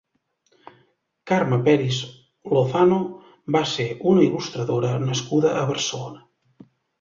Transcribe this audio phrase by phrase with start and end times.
[1.31, 1.99] Carme Peris
[2.55, 2.97] Lozano
[3.57, 6.67] va ser una il·lustradora nascuda a Barcelona.